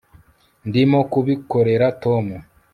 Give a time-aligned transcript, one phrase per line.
[0.67, 2.25] ndimo kubikorera tom